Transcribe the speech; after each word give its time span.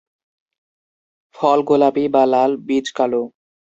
ফল 1.35 1.59
গোলাপি 1.67 2.03
বা 2.13 2.23
লাল, 2.25 2.51
বীজ 2.67 2.87
কালো। 2.97 3.21